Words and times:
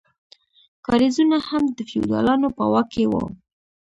کاریزونه 0.85 1.37
هم 1.49 1.63
د 1.77 1.79
فیوډالانو 1.89 2.47
په 2.57 2.63
واک 2.71 2.87
کې 2.93 3.05
وو. 3.11 3.23